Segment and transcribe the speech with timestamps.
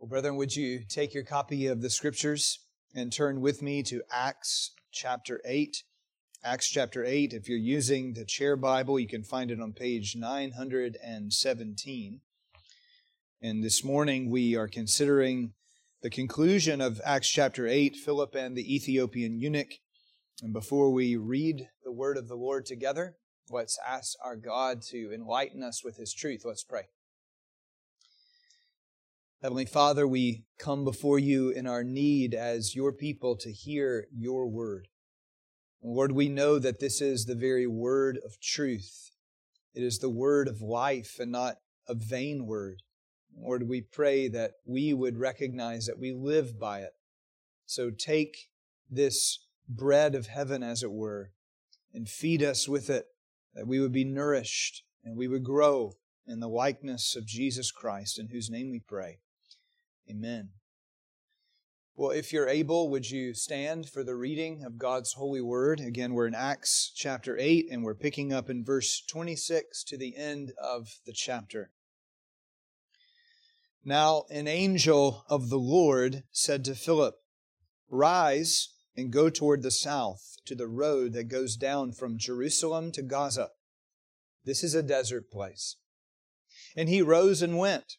[0.00, 2.60] Well, brethren, would you take your copy of the scriptures
[2.94, 5.82] and turn with me to Acts chapter 8?
[6.42, 10.16] Acts chapter 8, if you're using the chair Bible, you can find it on page
[10.16, 12.20] 917.
[13.42, 15.52] And this morning we are considering
[16.00, 19.80] the conclusion of Acts chapter 8, Philip and the Ethiopian eunuch.
[20.40, 23.16] And before we read the word of the Lord together,
[23.50, 26.46] let's ask our God to enlighten us with his truth.
[26.46, 26.84] Let's pray.
[29.42, 34.46] Heavenly Father, we come before you in our need as your people to hear your
[34.46, 34.88] word.
[35.82, 39.12] Lord, we know that this is the very word of truth.
[39.72, 41.56] It is the word of life and not
[41.88, 42.82] a vain word.
[43.34, 46.92] Lord, we pray that we would recognize that we live by it.
[47.64, 48.50] So take
[48.90, 51.30] this bread of heaven, as it were,
[51.94, 53.06] and feed us with it,
[53.54, 55.94] that we would be nourished and we would grow
[56.26, 59.20] in the likeness of Jesus Christ, in whose name we pray.
[60.10, 60.48] Amen.
[61.94, 65.78] Well, if you're able, would you stand for the reading of God's holy word?
[65.78, 70.16] Again, we're in Acts chapter 8, and we're picking up in verse 26 to the
[70.16, 71.70] end of the chapter.
[73.84, 77.14] Now, an angel of the Lord said to Philip,
[77.88, 83.02] Rise and go toward the south to the road that goes down from Jerusalem to
[83.02, 83.50] Gaza.
[84.44, 85.76] This is a desert place.
[86.76, 87.98] And he rose and went.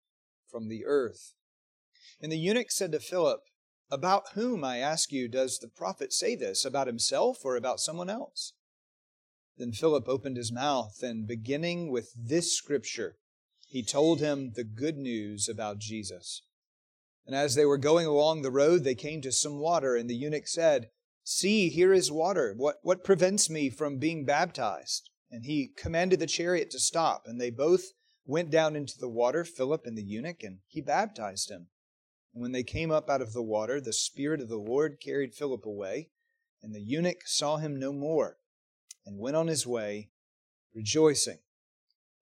[0.51, 1.33] from the earth.
[2.21, 3.41] And the eunuch said to Philip,
[3.89, 6.65] About whom, I ask you, does the prophet say this?
[6.65, 8.53] About himself or about someone else?
[9.57, 13.17] Then Philip opened his mouth, and beginning with this scripture,
[13.67, 16.43] he told him the good news about Jesus.
[17.25, 20.15] And as they were going along the road, they came to some water, and the
[20.15, 20.89] eunuch said,
[21.23, 22.53] See, here is water.
[22.57, 25.09] What, what prevents me from being baptized?
[25.29, 27.93] And he commanded the chariot to stop, and they both
[28.25, 31.67] went down into the water, Philip and the eunuch, and he baptized him.
[32.33, 35.33] And when they came up out of the water, the Spirit of the Lord carried
[35.33, 36.09] Philip away,
[36.61, 38.37] and the eunuch saw him no more,
[39.05, 40.09] and went on his way,
[40.73, 41.39] rejoicing.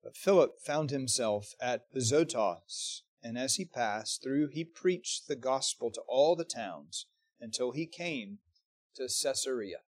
[0.03, 5.91] But Philip found himself at Azotus, and as he passed through, he preached the gospel
[5.91, 7.05] to all the towns
[7.41, 8.39] until he came
[8.95, 9.79] to Caesarea.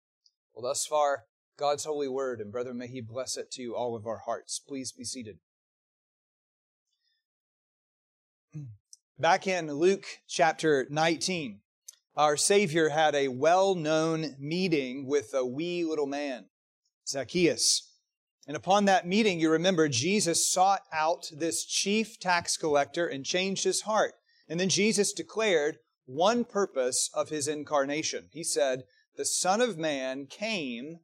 [0.52, 1.26] Well, thus far,
[1.56, 4.58] God's holy word, and brother, may he bless it to all of our hearts.
[4.58, 5.38] Please be seated.
[9.20, 11.60] Back in Luke chapter 19,
[12.16, 16.46] our Savior had a well known meeting with a wee little man,
[17.06, 17.86] Zacchaeus.
[18.48, 23.64] And upon that meeting, you remember, Jesus sought out this chief tax collector and changed
[23.64, 24.14] his heart.
[24.48, 25.76] And then Jesus declared
[26.06, 28.30] one purpose of his incarnation.
[28.32, 28.84] He said,
[29.18, 31.00] The Son of Man came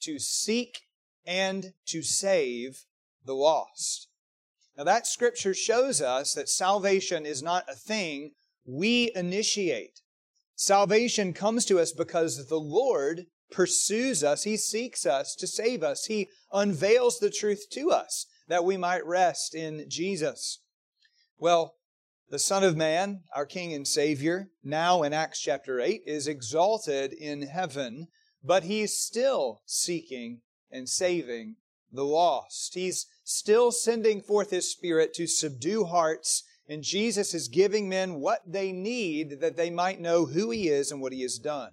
[0.00, 0.86] to seek
[1.26, 2.86] and to save
[3.26, 4.08] the lost.
[4.78, 8.30] Now, that scripture shows us that salvation is not a thing
[8.64, 10.02] we initiate.
[10.54, 14.44] Salvation comes to us because the Lord pursues us.
[14.44, 16.04] He seeks us to save us.
[16.04, 20.60] He unveils the truth to us that we might rest in Jesus.
[21.38, 21.74] Well,
[22.30, 27.12] the Son of Man, our King and Savior, now in Acts chapter 8, is exalted
[27.12, 28.06] in heaven,
[28.44, 31.56] but he's still seeking and saving
[31.90, 32.74] the lost.
[32.74, 38.40] He's still sending forth His Spirit to subdue hearts, and Jesus is giving men what
[38.46, 41.72] they need that they might know who He is and what He has done.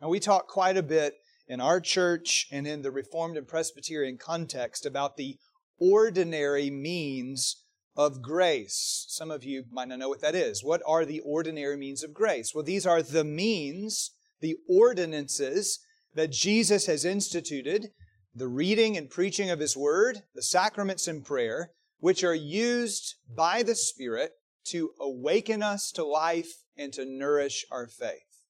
[0.00, 1.16] And we talk quite a bit
[1.46, 5.36] in our church and in the Reformed and Presbyterian context about the
[5.78, 7.62] ordinary means
[7.94, 9.04] of grace.
[9.10, 10.64] Some of you might not know what that is.
[10.64, 12.54] What are the ordinary means of grace?
[12.54, 15.80] Well, these are the means, the ordinances
[16.14, 17.90] that Jesus has instituted
[18.34, 23.62] the reading and preaching of His Word, the sacraments and prayer, which are used by
[23.62, 24.32] the Spirit
[24.64, 28.44] to awaken us to life and to nourish our faith.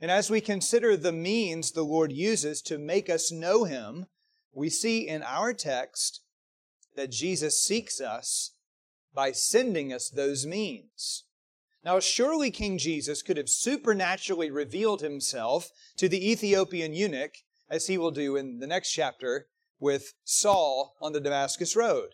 [0.00, 4.06] And as we consider the means the Lord uses to make us know Him,
[4.52, 6.20] we see in our text
[6.96, 8.52] that Jesus seeks us
[9.14, 11.24] by sending us those means.
[11.84, 17.34] Now, surely King Jesus could have supernaturally revealed himself to the Ethiopian eunuch,
[17.68, 19.46] as he will do in the next chapter
[19.78, 22.10] with Saul on the Damascus Road.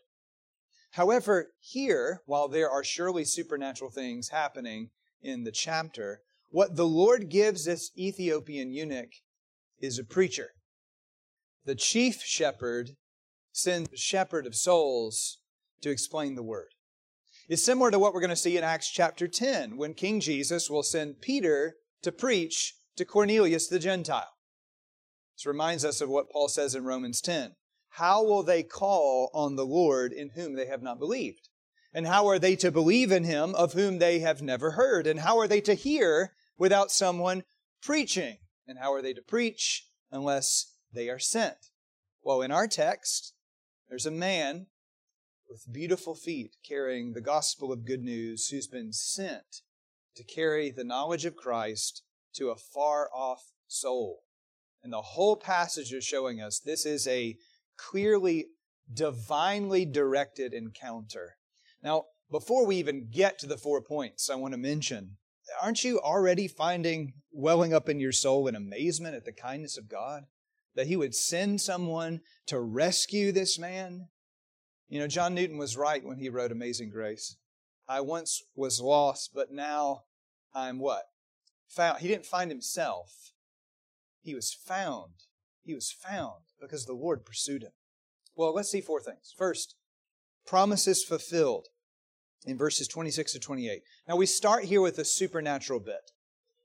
[0.93, 4.91] However, here, while there are surely supernatural things happening
[5.23, 9.13] in the chapter, what the Lord gives this Ethiopian eunuch
[9.79, 10.51] is a preacher.
[11.65, 12.97] The chief shepherd
[13.53, 15.39] sends the shepherd of souls
[15.83, 16.75] to explain the word
[17.49, 20.69] It's similar to what we're going to see in Acts chapter 10 when King Jesus
[20.71, 24.33] will send Peter to preach to Cornelius the Gentile.
[25.41, 27.55] This reminds us of what Paul says in Romans 10.
[27.93, 31.49] How will they call on the Lord in whom they have not believed?
[31.95, 35.07] And how are they to believe in him of whom they have never heard?
[35.07, 37.45] And how are they to hear without someone
[37.81, 38.37] preaching?
[38.69, 41.71] And how are they to preach unless they are sent?
[42.23, 43.33] Well, in our text,
[43.89, 44.67] there's a man
[45.49, 49.63] with beautiful feet carrying the gospel of good news, who's been sent
[50.17, 52.03] to carry the knowledge of Christ
[52.35, 54.25] to a far off soul.
[54.83, 57.37] And the whole passage is showing us this is a
[57.77, 58.47] clearly
[58.93, 61.37] divinely directed encounter.
[61.83, 65.17] Now, before we even get to the four points, I want to mention
[65.61, 69.89] aren't you already finding welling up in your soul in amazement at the kindness of
[69.89, 70.25] God?
[70.77, 74.09] That He would send someone to rescue this man?
[74.89, 77.37] You know, John Newton was right when he wrote Amazing Grace.
[77.89, 80.03] I once was lost, but now
[80.55, 81.05] I'm what?
[81.71, 82.01] Found.
[82.01, 83.30] He didn't find himself.
[84.23, 85.13] He was found.
[85.63, 87.73] He was found because the Lord pursued him.
[88.35, 89.35] Well, let's see four things.
[89.37, 89.75] First,
[90.47, 91.69] promises fulfilled
[92.47, 93.83] in verses 26 to 28.
[94.09, 96.13] Now we start here with a supernatural bit.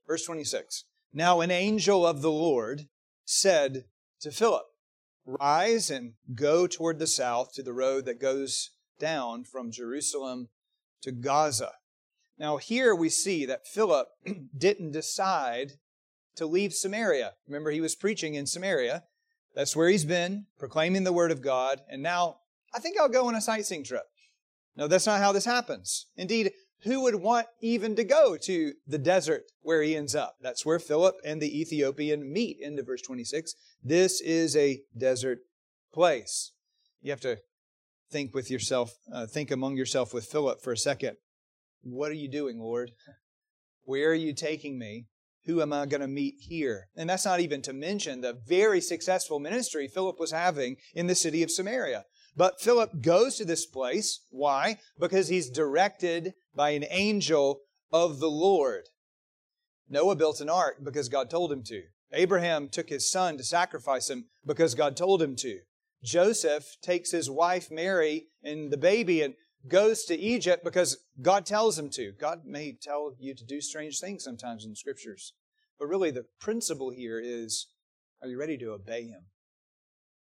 [0.06, 0.84] Verse 26.
[1.12, 2.88] Now an angel of the Lord
[3.24, 3.84] said
[4.20, 4.64] to Philip,
[5.24, 10.48] Rise and go toward the south to the road that goes down from Jerusalem
[11.02, 11.72] to Gaza.
[12.38, 14.08] Now, here we see that Philip
[14.56, 15.72] didn't decide
[16.36, 17.32] to leave Samaria.
[17.46, 19.04] Remember, he was preaching in Samaria.
[19.54, 21.80] That's where he's been, proclaiming the word of God.
[21.88, 22.36] And now,
[22.74, 24.04] I think I'll go on a sightseeing trip.
[24.76, 26.06] No, that's not how this happens.
[26.16, 26.52] Indeed,
[26.82, 30.36] who would want even to go to the desert where he ends up?
[30.42, 33.54] That's where Philip and the Ethiopian meet, into verse 26.
[33.82, 35.38] This is a desert
[35.92, 36.52] place.
[37.00, 37.38] You have to
[38.10, 41.16] think with yourself, uh, think among yourself with Philip for a second.
[41.82, 42.90] What are you doing, Lord?
[43.84, 45.06] Where are you taking me?
[45.46, 46.88] Who am I going to meet here?
[46.96, 51.14] And that's not even to mention the very successful ministry Philip was having in the
[51.14, 52.04] city of Samaria.
[52.36, 54.20] But Philip goes to this place.
[54.30, 54.78] Why?
[54.98, 57.60] Because he's directed by an angel
[57.92, 58.88] of the Lord.
[59.88, 61.82] Noah built an ark because God told him to.
[62.12, 65.60] Abraham took his son to sacrifice him because God told him to.
[66.02, 69.34] Joseph takes his wife Mary and the baby and
[69.68, 72.12] goes to Egypt because God tells him to.
[72.18, 75.32] God may tell you to do strange things sometimes in the scriptures.
[75.78, 77.68] But really, the principle here is
[78.22, 79.26] are you ready to obey him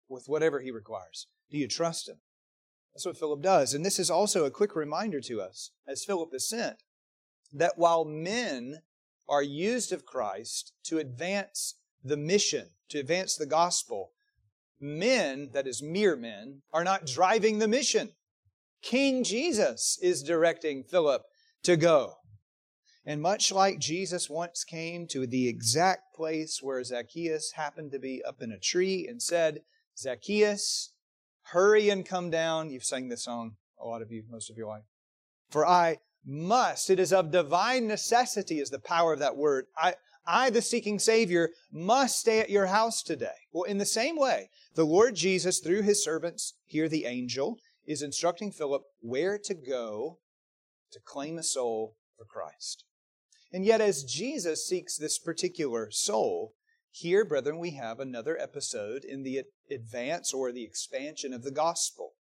[0.08, 1.26] with whatever he requires?
[1.50, 2.16] Do you trust him?
[2.94, 3.74] That's what Philip does.
[3.74, 6.82] And this is also a quick reminder to us, as Philip is sent,
[7.52, 8.82] that while men
[9.28, 14.12] are used of Christ to advance the mission, to advance the gospel,
[14.80, 18.10] men, that is mere men, are not driving the mission.
[18.82, 21.22] King Jesus is directing Philip
[21.64, 22.14] to go.
[23.04, 28.22] And much like Jesus once came to the exact place where Zacchaeus happened to be
[28.26, 29.60] up in a tree and said,
[29.98, 30.92] Zacchaeus,
[31.52, 32.70] hurry and come down.
[32.70, 34.84] You've sang this song, a lot of you, most of your life.
[35.50, 36.90] For I must.
[36.90, 39.66] It is of divine necessity, is the power of that word.
[39.76, 39.94] I,
[40.26, 43.28] I, the seeking Savior, must stay at your house today.
[43.52, 47.56] Well, in the same way, the Lord Jesus, through his servants, here the angel,
[47.90, 50.20] is instructing Philip where to go
[50.92, 52.84] to claim a soul for Christ.
[53.52, 56.54] And yet, as Jesus seeks this particular soul,
[56.92, 62.12] here, brethren, we have another episode in the advance or the expansion of the gospel.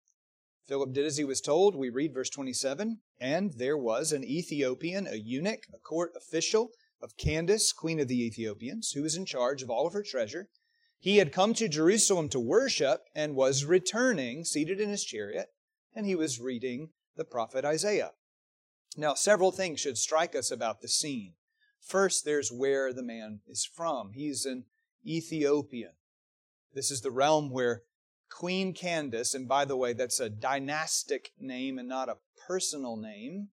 [0.67, 1.75] Philip did as he was told.
[1.75, 7.15] We read verse 27 And there was an Ethiopian, a eunuch, a court official of
[7.15, 10.49] Candace, queen of the Ethiopians, who was in charge of all of her treasure.
[10.97, 15.49] He had come to Jerusalem to worship and was returning, seated in his chariot,
[15.95, 18.11] and he was reading the prophet Isaiah.
[18.97, 21.33] Now, several things should strike us about the scene.
[21.81, 24.11] First, there's where the man is from.
[24.13, 24.65] He's an
[25.05, 25.93] Ethiopian.
[26.73, 27.83] This is the realm where
[28.29, 32.17] Queen Candace, and by the way, that's a dynastic name and not a
[32.47, 33.49] personal name.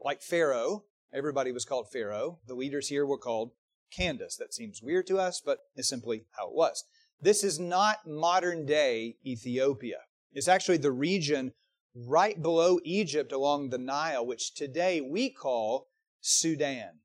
[0.00, 0.84] like Pharaoh.
[1.12, 2.38] Everybody was called Pharaoh.
[2.46, 3.52] The leaders here were called
[3.90, 4.36] Candace.
[4.36, 6.84] That seems weird to us, but it's simply how it was.
[7.20, 10.00] This is not modern day Ethiopia.
[10.36, 11.54] It's actually the region
[11.94, 15.88] right below Egypt along the Nile, which today we call
[16.20, 17.00] Sudan.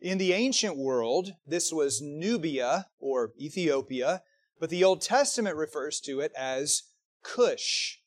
[0.00, 4.22] In the ancient world, this was Nubia or Ethiopia,
[4.60, 6.84] but the Old Testament refers to it as
[7.24, 7.98] Cush.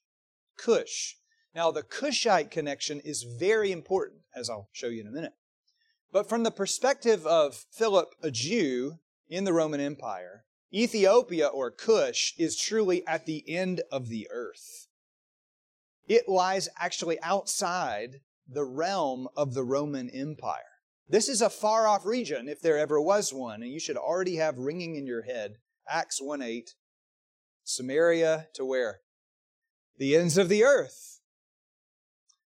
[0.58, 1.18] Cush.
[1.54, 5.34] Now, the Cushite connection is very important, as I'll show you in a minute.
[6.14, 12.34] But from the perspective of Philip, a Jew in the Roman Empire, Ethiopia or Cush
[12.38, 14.88] is truly at the end of the earth.
[16.08, 20.64] It lies actually outside the realm of the Roman Empire.
[21.10, 24.36] This is a far off region, if there ever was one, and you should already
[24.38, 25.56] have ringing in your head
[25.90, 26.76] Acts 1 8,
[27.64, 29.00] Samaria to where?
[29.98, 31.22] The ends of the earth.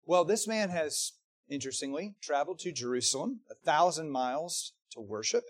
[0.04, 1.12] Well, this man has,
[1.48, 5.44] interestingly, traveled to Jerusalem, a thousand miles to worship.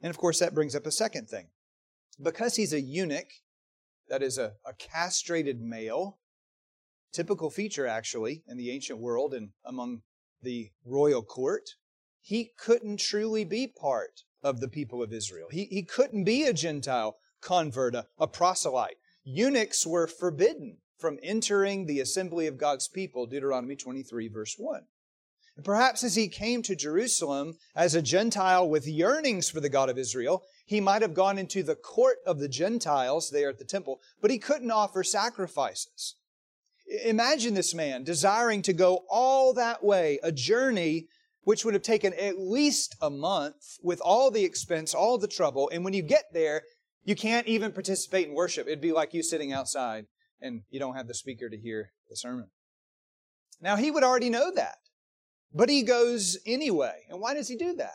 [0.00, 1.48] And of course, that brings up a second thing.
[2.22, 3.28] Because he's a eunuch,
[4.08, 6.18] that is a, a castrated male,
[7.12, 10.02] typical feature actually in the ancient world and among
[10.42, 11.70] the royal court,
[12.20, 15.48] he couldn't truly be part of the people of Israel.
[15.50, 18.96] He, he couldn't be a Gentile convert, a, a proselyte.
[19.24, 24.82] Eunuchs were forbidden from entering the assembly of God's people, Deuteronomy 23, verse 1.
[25.56, 29.88] And perhaps as he came to Jerusalem as a Gentile with yearnings for the God
[29.88, 33.64] of Israel, he might have gone into the court of the Gentiles there at the
[33.64, 36.16] temple, but he couldn't offer sacrifices.
[37.04, 41.06] Imagine this man desiring to go all that way, a journey
[41.42, 45.70] which would have taken at least a month with all the expense, all the trouble.
[45.72, 46.62] And when you get there,
[47.04, 48.66] you can't even participate in worship.
[48.66, 50.06] It'd be like you sitting outside
[50.40, 52.48] and you don't have the speaker to hear the sermon.
[53.60, 54.78] Now, he would already know that,
[55.54, 57.04] but he goes anyway.
[57.08, 57.94] And why does he do that?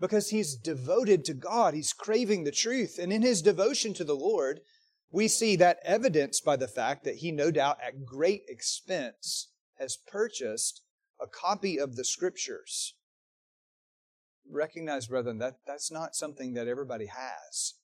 [0.00, 1.74] Because he's devoted to God.
[1.74, 2.98] He's craving the truth.
[3.00, 4.60] And in his devotion to the Lord,
[5.10, 9.96] we see that evidenced by the fact that he, no doubt, at great expense, has
[9.96, 10.82] purchased
[11.20, 12.94] a copy of the scriptures.
[14.50, 17.74] Recognize, brethren, that that's not something that everybody has.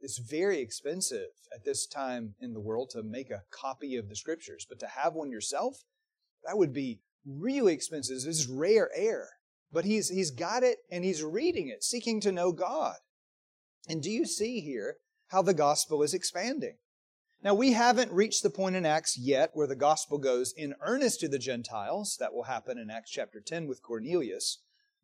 [0.00, 4.16] It's very expensive at this time in the world to make a copy of the
[4.16, 5.84] scriptures, but to have one yourself,
[6.44, 8.16] that would be really expensive.
[8.16, 9.28] This is rare air.
[9.72, 12.96] But he's, he's got it and he's reading it, seeking to know God.
[13.88, 14.96] And do you see here
[15.28, 16.76] how the gospel is expanding?
[17.42, 21.20] Now, we haven't reached the point in Acts yet where the gospel goes in earnest
[21.20, 22.16] to the Gentiles.
[22.20, 24.58] That will happen in Acts chapter 10 with Cornelius.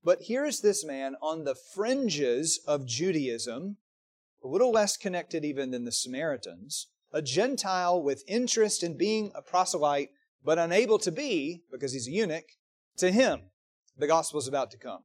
[0.05, 3.79] But here's this man on the fringes of Judaism,
[4.45, 9.43] a little less connected even than the Samaritans, a Gentile with interest in being a
[9.43, 10.11] proselyte,
[10.45, 12.45] but unable to be, because he's a eunuch,
[12.99, 13.51] to him.
[13.99, 15.03] The gospel is about to come.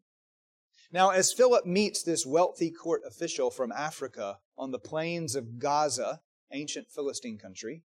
[0.92, 6.22] Now, as Philip meets this wealthy court official from Africa on the plains of Gaza,
[6.52, 7.84] ancient Philistine country,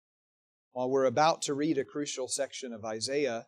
[0.72, 3.46] while we're about to read a crucial section of Isaiah,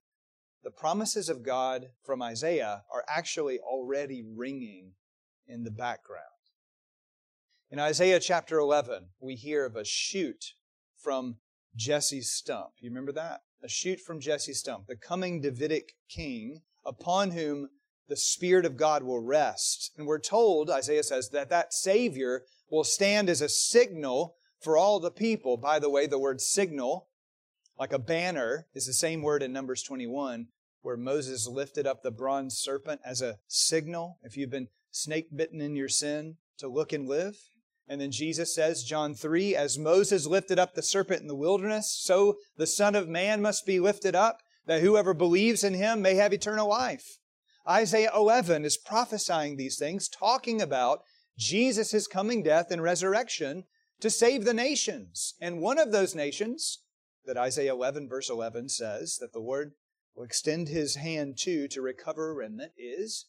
[0.64, 4.92] the promises of God from Isaiah are actually already ringing
[5.46, 6.24] in the background.
[7.70, 10.54] In Isaiah chapter 11, we hear of a shoot
[10.96, 11.36] from
[11.76, 12.70] Jesse's stump.
[12.80, 13.42] You remember that?
[13.62, 17.68] A shoot from Jesse's stump, the coming Davidic king upon whom
[18.08, 19.92] the Spirit of God will rest.
[19.96, 25.00] And we're told, Isaiah says, that that Savior will stand as a signal for all
[25.00, 25.56] the people.
[25.56, 27.08] By the way, the word signal,
[27.78, 30.48] like a banner, is the same word in Numbers 21,
[30.82, 34.18] where Moses lifted up the bronze serpent as a signal.
[34.22, 37.36] If you've been snake bitten in your sin, to look and live.
[37.88, 41.98] And then Jesus says, John 3, as Moses lifted up the serpent in the wilderness,
[42.00, 46.14] so the Son of Man must be lifted up, that whoever believes in him may
[46.14, 47.18] have eternal life.
[47.68, 51.02] Isaiah 11 is prophesying these things, talking about
[51.38, 53.64] Jesus' coming death and resurrection
[54.00, 55.34] to save the nations.
[55.40, 56.82] And one of those nations
[57.26, 59.72] that Isaiah 11, verse 11 says that the Lord
[60.14, 63.26] will extend his hand to to recover a remnant is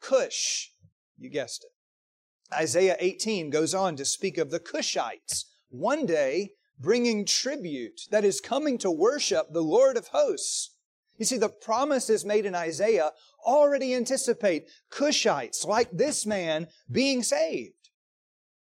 [0.00, 0.72] Cush.
[1.18, 2.54] You guessed it.
[2.54, 8.40] Isaiah 18 goes on to speak of the Cushites one day bringing tribute that is
[8.40, 10.70] coming to worship the Lord of hosts.
[11.16, 13.12] You see, the promises made in Isaiah
[13.44, 17.72] already anticipate Cushites like this man being saved.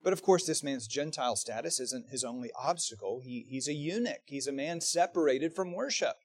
[0.02, 3.22] But of course, this man's Gentile status isn't his only obstacle.
[3.24, 6.16] He, he's a eunuch, he's a man separated from worship.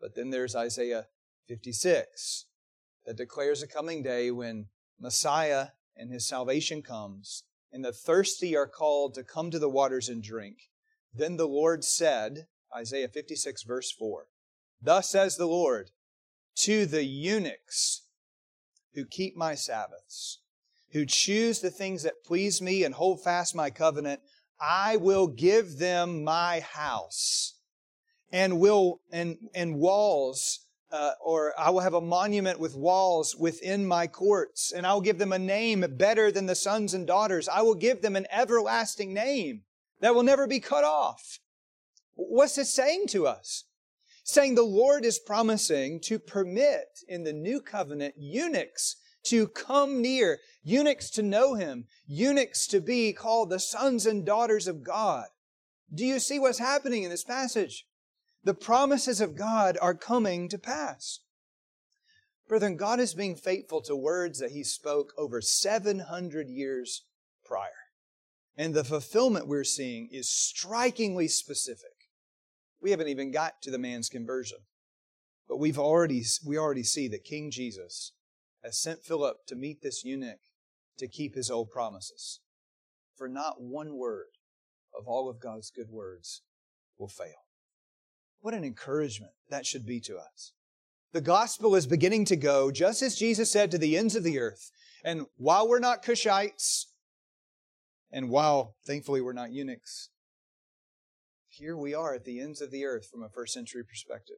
[0.00, 1.06] But then there's Isaiah
[1.48, 2.46] 56
[3.04, 4.68] that declares a coming day when
[4.98, 10.08] Messiah and his salvation comes, and the thirsty are called to come to the waters
[10.08, 10.70] and drink.
[11.14, 14.26] Then the Lord said, Isaiah 56, verse 4,
[14.80, 15.90] Thus says the Lord,
[16.56, 18.02] to the eunuchs
[18.94, 20.40] who keep my Sabbaths,
[20.92, 24.20] who choose the things that please me and hold fast my covenant,
[24.60, 27.54] I will give them my house
[28.32, 30.60] and will and and walls
[30.90, 35.02] uh, or I will have a monument with walls within my courts, and I will
[35.02, 37.48] give them a name better than the sons and daughters.
[37.48, 39.62] I will give them an everlasting name
[40.00, 41.38] that will never be cut off.
[42.14, 43.64] What's this saying to us?
[44.24, 50.38] Saying the Lord is promising to permit in the new covenant eunuchs to come near,
[50.62, 55.26] eunuchs to know Him, eunuchs to be called the sons and daughters of God.
[55.92, 57.86] Do you see what's happening in this passage?
[58.44, 61.20] The promises of God are coming to pass.
[62.48, 67.04] Brethren, God is being faithful to words that He spoke over 700 years
[67.44, 67.87] prior.
[68.58, 72.10] And the fulfillment we're seeing is strikingly specific.
[72.82, 74.58] We haven't even got to the man's conversion.
[75.48, 78.12] But we've already, we already see that King Jesus
[78.64, 80.40] has sent Philip to meet this eunuch
[80.98, 82.40] to keep his old promises.
[83.16, 84.26] For not one word
[84.98, 86.42] of all of God's good words
[86.98, 87.46] will fail.
[88.40, 90.52] What an encouragement that should be to us.
[91.12, 94.38] The gospel is beginning to go, just as Jesus said, to the ends of the
[94.38, 94.70] earth.
[95.04, 96.86] And while we're not Cushites,
[98.10, 100.10] and while thankfully we're not eunuchs,
[101.48, 104.36] here we are at the ends of the earth from a first century perspective.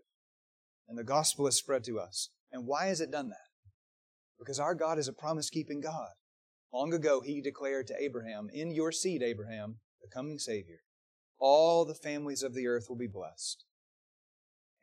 [0.89, 2.31] And the gospel is spread to us.
[2.51, 3.37] And why has it done that?
[4.39, 6.09] Because our God is a promise keeping God.
[6.73, 10.81] Long ago, he declared to Abraham, In your seed, Abraham, the coming Savior,
[11.39, 13.65] all the families of the earth will be blessed.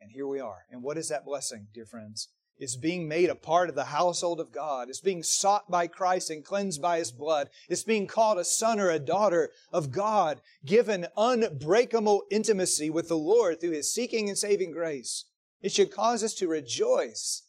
[0.00, 0.64] And here we are.
[0.70, 2.28] And what is that blessing, dear friends?
[2.58, 4.88] It's being made a part of the household of God.
[4.88, 7.50] It's being sought by Christ and cleansed by His blood.
[7.68, 13.16] It's being called a son or a daughter of God, given unbreakable intimacy with the
[13.16, 15.26] Lord through His seeking and saving grace.
[15.62, 17.44] It should cause us to rejoice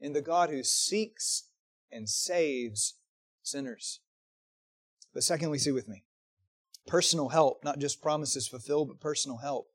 [0.00, 1.48] in the God who seeks
[1.92, 2.94] and saves
[3.42, 4.00] sinners.
[5.12, 6.04] But secondly, see with me
[6.86, 9.68] personal help, not just promises fulfilled, but personal help.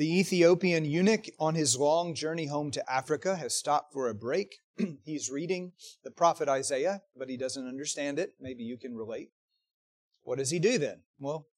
[0.00, 4.56] The Ethiopian eunuch on his long journey home to Africa has stopped for a break.
[5.04, 8.32] He's reading the prophet Isaiah, but he doesn't understand it.
[8.40, 9.28] Maybe you can relate.
[10.22, 11.02] What does he do then?
[11.18, 11.48] Well,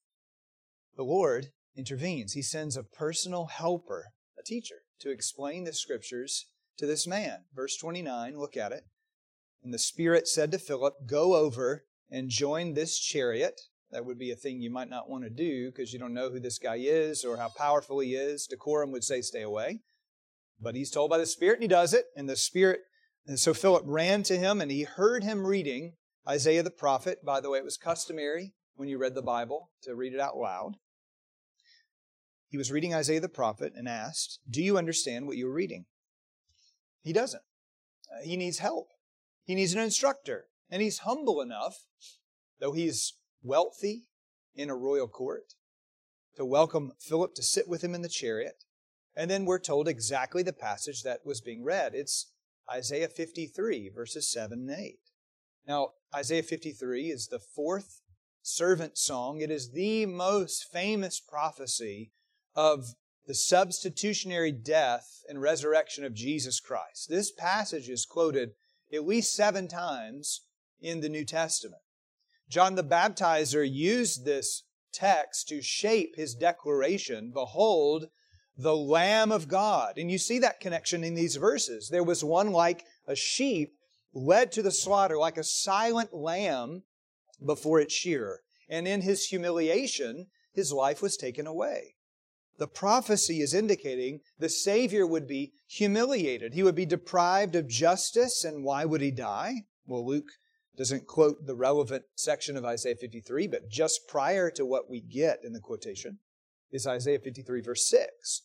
[0.97, 2.33] the Lord intervenes.
[2.33, 6.47] He sends a personal helper, a teacher, to explain the scriptures
[6.79, 7.45] to this man.
[7.55, 8.87] Verse 29, look at it.
[9.63, 13.61] And the Spirit said to Philip, Go over and join this chariot
[13.93, 16.31] that would be a thing you might not want to do because you don't know
[16.31, 18.47] who this guy is or how powerful he is.
[18.47, 19.81] Decorum would say, stay away.
[20.61, 22.07] But he's told by the Spirit and he does it.
[22.17, 22.81] And the Spirit,
[23.27, 25.93] and so Philip ran to him and he heard him reading
[26.27, 27.25] Isaiah the prophet.
[27.25, 30.37] By the way, it was customary when you read the Bible to read it out
[30.37, 30.77] loud.
[32.49, 35.85] He was reading Isaiah the prophet and asked, Do you understand what you're reading?
[37.03, 37.43] He doesn't.
[38.11, 38.89] Uh, he needs help.
[39.45, 40.47] He needs an instructor.
[40.71, 41.77] And he's humble enough,
[42.61, 44.05] though he's wealthy
[44.55, 45.55] in a royal court,
[46.37, 48.65] to welcome Philip to sit with him in the chariot.
[49.15, 51.95] And then we're told exactly the passage that was being read.
[51.95, 52.33] It's
[52.71, 54.99] Isaiah 53, verses 7 and 8.
[55.67, 58.01] Now, Isaiah 53 is the fourth
[58.43, 59.41] servant song.
[59.41, 62.11] It is the most famous prophecy
[62.55, 62.95] of
[63.27, 67.09] the substitutionary death and resurrection of Jesus Christ.
[67.09, 68.51] This passage is quoted
[68.93, 70.43] at least seven times
[70.81, 71.82] in the New Testament.
[72.53, 78.09] John the Baptizer used this text to shape his declaration Behold,
[78.59, 79.97] the Lamb of God.
[79.97, 81.89] And you see that connection in these verses.
[81.89, 83.73] There was one like a sheep
[84.13, 86.83] led to the slaughter, like a silent lamb
[87.43, 88.43] before its shearer.
[88.69, 91.95] And in his humiliation, his life was taken away.
[92.59, 96.53] The prophecy is indicating the Savior would be humiliated.
[96.53, 98.45] He would be deprived of justice.
[98.45, 99.63] And why would he die?
[99.87, 100.33] Well, Luke
[100.77, 105.41] doesn't quote the relevant section of Isaiah 53, but just prior to what we get
[105.45, 106.19] in the quotation
[106.71, 108.43] is Isaiah 53, verse 6.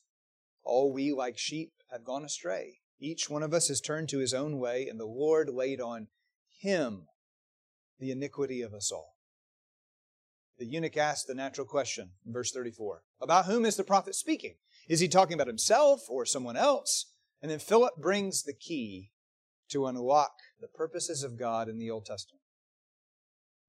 [0.63, 2.80] All we like sheep have gone astray.
[3.00, 6.08] Each one of us has turned to his own way, and the Lord laid on
[6.60, 7.08] him
[8.00, 9.16] the iniquity of us all.
[10.58, 14.56] The eunuch asked the natural question in verse 34 About whom is the prophet speaking?
[14.90, 17.12] Is he talking about himself or someone else?
[17.42, 19.12] And then Philip brings the key
[19.69, 22.41] to unlock the purposes of God in the Old Testament.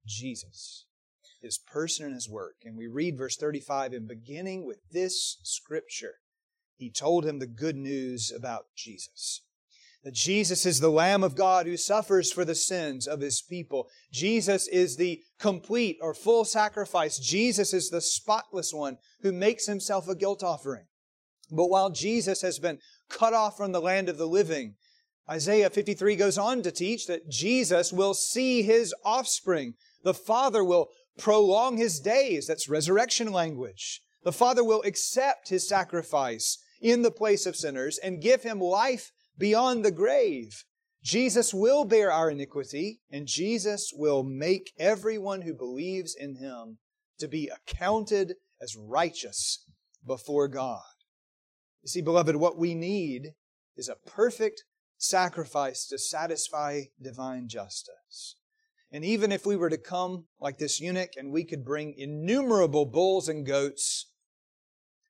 [0.06, 0.87] Jesus,
[1.40, 2.56] his person and his work.
[2.64, 6.14] And we read verse 35 in beginning with this scripture,
[6.76, 9.42] he told him the good news about Jesus.
[10.04, 13.88] That Jesus is the Lamb of God who suffers for the sins of his people.
[14.12, 17.18] Jesus is the complete or full sacrifice.
[17.18, 20.87] Jesus is the spotless one who makes himself a guilt offering.
[21.50, 24.76] But while Jesus has been cut off from the land of the living,
[25.30, 29.74] Isaiah 53 goes on to teach that Jesus will see his offspring.
[30.02, 30.88] The Father will
[31.18, 32.46] prolong his days.
[32.46, 34.00] That's resurrection language.
[34.24, 39.10] The Father will accept his sacrifice in the place of sinners and give him life
[39.36, 40.64] beyond the grave.
[41.02, 46.78] Jesus will bear our iniquity, and Jesus will make everyone who believes in him
[47.18, 49.64] to be accounted as righteous
[50.06, 50.82] before God.
[51.82, 53.34] You see, beloved, what we need
[53.76, 54.64] is a perfect
[54.98, 58.37] sacrifice to satisfy divine justice.
[58.90, 62.87] And even if we were to come like this eunuch and we could bring innumerable
[62.87, 64.11] bulls and goats,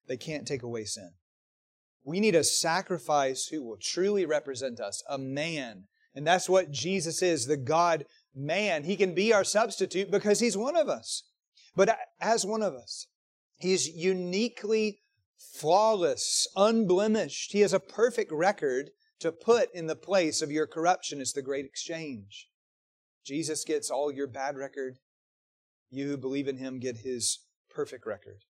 [0.07, 1.13] they can't take away sin.
[2.05, 5.85] We need a sacrifice who will truly represent us, a man.
[6.15, 8.85] And that's what Jesus is, the God man.
[8.85, 11.25] He can be our substitute because he's one of us.
[11.77, 13.07] But as one of us,
[13.59, 15.03] he's uniquely
[15.39, 17.53] flawless, unblemished.
[17.53, 21.21] He has a perfect record to put in the place of your corruption.
[21.21, 22.49] is the great exchange.
[23.25, 24.99] Jesus gets all your bad record.
[25.91, 28.45] You who believe in him get his perfect record.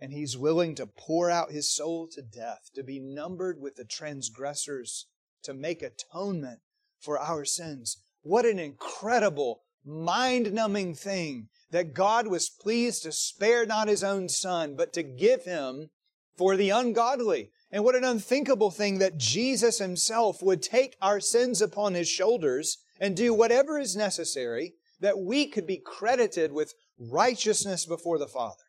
[0.00, 3.84] And he's willing to pour out his soul to death, to be numbered with the
[3.84, 5.06] transgressors,
[5.42, 6.60] to make atonement
[7.00, 7.98] for our sins.
[8.22, 14.28] What an incredible, mind numbing thing that God was pleased to spare not his own
[14.28, 15.90] son, but to give him
[16.36, 17.50] for the ungodly.
[17.70, 22.78] And what an unthinkable thing that Jesus himself would take our sins upon his shoulders
[23.00, 28.64] and do whatever is necessary that we could be credited with righteousness before the Father.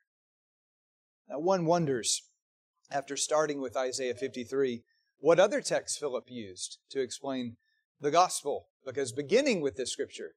[1.29, 2.23] Now, one wonders,
[2.91, 4.83] after starting with Isaiah 53,
[5.19, 7.57] what other text Philip used to explain
[7.99, 8.67] the gospel.
[8.85, 10.31] Because beginning with this scripture,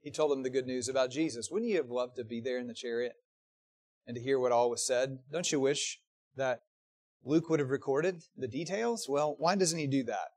[0.00, 1.50] he told them the good news about Jesus.
[1.50, 3.14] Wouldn't you have loved to be there in the chariot
[4.06, 5.18] and to hear what all was said?
[5.30, 5.98] Don't you wish
[6.36, 6.60] that
[7.24, 9.06] Luke would have recorded the details?
[9.08, 10.28] Well, why doesn't he do that?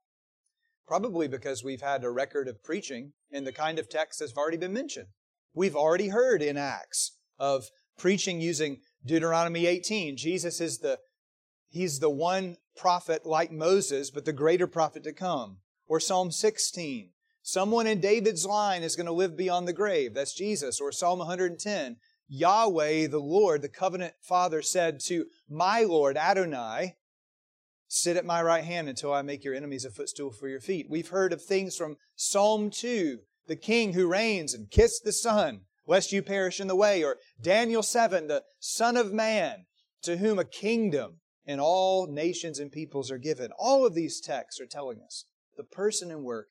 [0.88, 4.58] Probably because we've had a record of preaching in the kind of text that's already
[4.58, 5.08] been mentioned.
[5.54, 7.66] We've already heard in Acts of
[7.98, 10.16] preaching using Deuteronomy 18.
[10.16, 11.00] Jesus is the,
[11.68, 15.58] he's the one prophet like Moses, but the greater prophet to come.
[15.88, 17.12] Or Psalm 16.
[17.42, 20.14] Someone in David's line is going to live beyond the grave.
[20.14, 20.80] That's Jesus.
[20.80, 21.98] Or Psalm 110.
[22.30, 26.96] Yahweh, the Lord, the covenant father said to my Lord Adonai,
[27.88, 30.88] Sit at my right hand until I make your enemies a footstool for your feet.
[30.90, 35.62] We've heard of things from Psalm 2, the king who reigns and kissed the Son,
[35.86, 39.66] lest you perish in the way, or Daniel 7, the Son of Man,
[40.02, 43.52] to whom a kingdom and all nations and peoples are given.
[43.58, 45.24] All of these texts are telling us
[45.56, 46.48] the person and work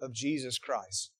[0.00, 1.10] of Jesus Christ.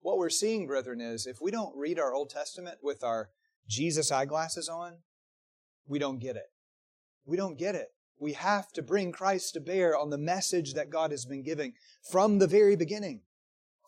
[0.00, 3.28] What we're seeing, brethren, is if we don't read our Old Testament with our
[3.68, 4.98] Jesus eyeglasses on,
[5.86, 6.46] we don't get it.
[7.24, 7.88] We don't get it.
[8.18, 11.72] We have to bring Christ to bear on the message that God has been giving
[12.10, 13.22] from the very beginning.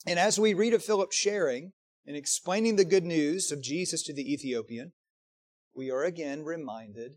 [0.06, 1.72] And as we read of Philip sharing
[2.06, 4.92] and explaining the good news of Jesus to the Ethiopian,
[5.74, 7.12] we are again reminded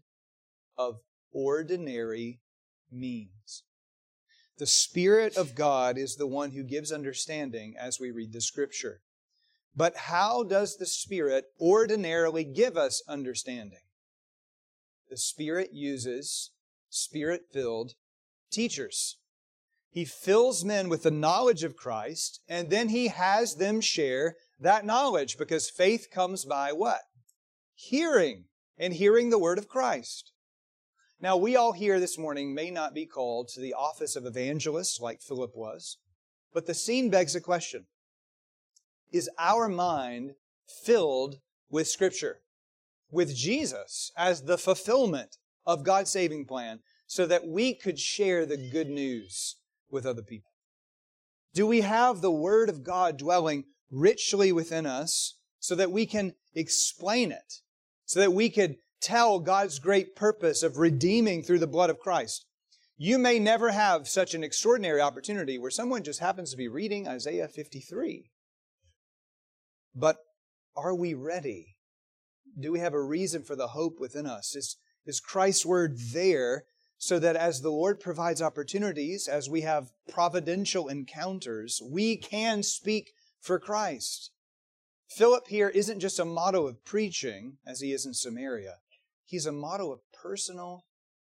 [0.77, 0.99] of
[1.31, 2.41] ordinary
[2.91, 3.63] means.
[4.57, 9.01] The Spirit of God is the one who gives understanding as we read the Scripture.
[9.75, 13.79] But how does the Spirit ordinarily give us understanding?
[15.09, 16.51] The Spirit uses
[16.89, 17.93] spirit filled
[18.51, 19.17] teachers.
[19.89, 24.85] He fills men with the knowledge of Christ, and then he has them share that
[24.85, 27.01] knowledge because faith comes by what?
[27.73, 28.45] Hearing,
[28.77, 30.31] and hearing the word of Christ.
[31.19, 35.01] Now, we all here this morning may not be called to the office of evangelist
[35.01, 35.97] like Philip was,
[36.53, 37.85] but the scene begs a question
[39.15, 40.34] Is our mind
[40.84, 41.38] filled
[41.69, 42.41] with Scripture,
[43.10, 48.58] with Jesus as the fulfillment of God's saving plan so that we could share the
[48.58, 49.56] good news
[49.89, 50.51] with other people?
[51.54, 56.34] Do we have the Word of God dwelling richly within us so that we can
[56.54, 57.62] explain it,
[58.04, 62.47] so that we could tell God's great purpose of redeeming through the blood of Christ?
[62.97, 67.08] You may never have such an extraordinary opportunity where someone just happens to be reading
[67.08, 68.30] Isaiah 53.
[69.95, 70.17] But
[70.75, 71.77] are we ready?
[72.60, 74.55] Do we have a reason for the hope within us?
[74.55, 76.65] Is, is Christ's word there
[76.97, 83.13] so that as the Lord provides opportunities, as we have providential encounters, we can speak
[83.39, 84.31] for Christ?
[85.08, 88.75] Philip here isn't just a motto of preaching, as he is in Samaria.
[89.23, 90.86] He's a model of personal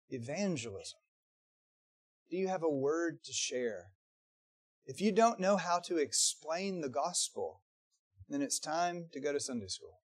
[0.10, 1.00] evangelism.
[2.30, 3.88] Do you have a word to share?
[4.86, 7.62] If you don't know how to explain the gospel,
[8.34, 10.00] then it's time to go to Sunday school.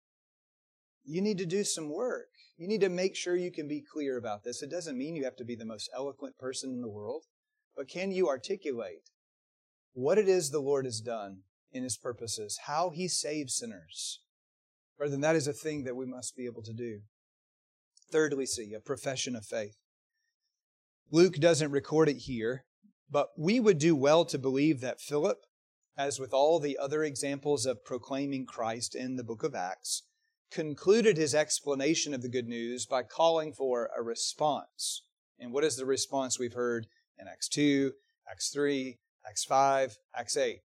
[1.04, 2.28] You need to do some work.
[2.58, 4.62] You need to make sure you can be clear about this.
[4.62, 7.24] It doesn't mean you have to be the most eloquent person in the world,
[7.76, 9.10] but can you articulate
[9.94, 11.40] what it is the Lord has done
[11.72, 14.22] in his purposes, how he saves sinners.
[14.98, 17.00] Brethren, that is a thing that we must be able to do.
[18.12, 19.76] Thirdly, see, a profession of faith.
[21.12, 22.66] Luke doesn't record it here,
[23.10, 25.40] but we would do well to believe that Philip,
[25.98, 30.04] as with all the other examples of proclaiming Christ in the book of Acts,
[30.52, 35.04] concluded his explanation of the good news by calling for a response.
[35.40, 36.88] And what is the response we've heard
[37.20, 37.94] in Acts 2,
[38.30, 40.60] Acts 3, Acts 5, Acts 8?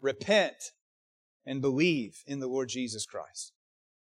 [0.00, 0.72] Repent
[1.44, 3.52] and believe in the Lord Jesus Christ.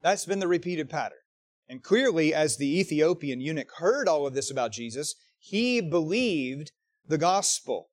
[0.02, 1.20] That's been the repeated pattern.
[1.68, 6.72] And clearly, as the Ethiopian eunuch heard all of this about Jesus, he believed
[7.08, 7.89] the gospel.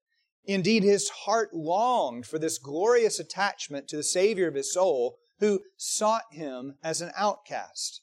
[0.46, 5.60] Indeed, his heart longed for this glorious attachment to the Savior of his soul who
[5.76, 8.00] sought him as an outcast.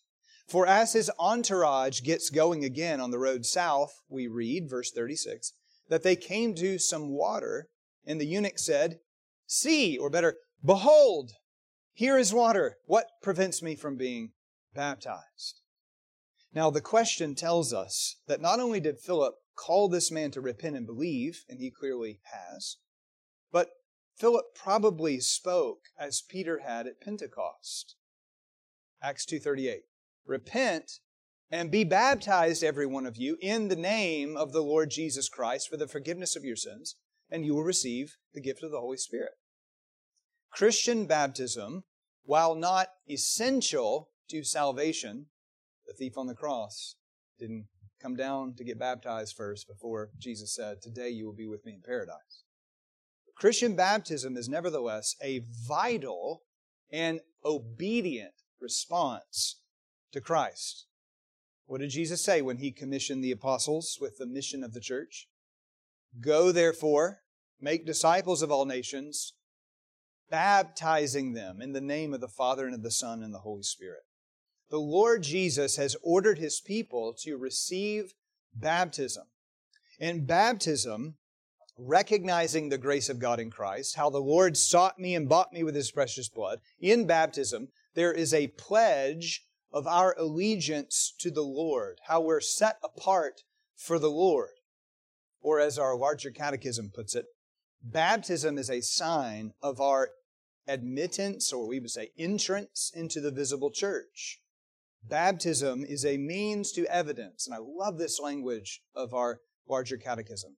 [0.48, 5.54] For as his entourage gets going again on the road south, we read, verse 36,
[5.90, 7.70] that they came to some water,
[8.06, 9.00] and the eunuch said,
[9.48, 11.32] See, or better, behold,
[11.94, 12.78] here is water.
[12.86, 14.32] What prevents me from being
[14.74, 15.62] baptized?
[16.54, 20.76] Now, the question tells us that not only did Philip call this man to repent
[20.76, 22.78] and believe, and he clearly has,
[23.52, 23.70] but
[24.16, 27.96] Philip probably spoke as Peter had at Pentecost.
[29.02, 29.86] Acts 2:38.
[30.26, 31.00] Repent
[31.50, 35.68] and be baptized every one of you in the name of the Lord Jesus Christ
[35.68, 36.96] for the forgiveness of your sins,
[37.30, 39.34] and you will receive the gift of the Holy Spirit.
[40.52, 41.84] Christian baptism,
[42.24, 45.28] while not essential to salvation,
[45.86, 46.96] the thief on the cross
[47.40, 47.68] didn't
[48.02, 51.74] come down to get baptized first before Jesus said, Today you will be with me
[51.74, 52.44] in paradise.
[53.36, 56.44] Christian baptism is nevertheless a vital
[56.92, 59.60] and obedient response
[60.12, 60.86] to Christ.
[61.66, 65.28] What did Jesus say when he commissioned the apostles with the mission of the church?
[66.20, 67.22] Go therefore,
[67.60, 69.34] make disciples of all nations,
[70.30, 73.64] baptizing them in the name of the Father and of the Son and the Holy
[73.64, 74.04] Spirit.
[74.70, 78.14] The Lord Jesus has ordered his people to receive
[78.56, 79.26] baptism.
[80.00, 81.16] And baptism
[81.78, 85.64] recognizing the grace of God in Christ, how the Lord sought me and bought me
[85.64, 86.60] with his precious blood.
[86.80, 92.78] In baptism, there is a pledge of our allegiance to the Lord, how we're set
[92.84, 93.42] apart
[93.76, 94.50] for the Lord.
[95.42, 97.26] Or as our larger catechism puts it,
[97.82, 100.12] baptism is a sign of our
[100.68, 104.40] admittance, or we would say entrance into the visible church.
[105.04, 110.56] Baptism is a means to evidence, and I love this language of our larger catechism.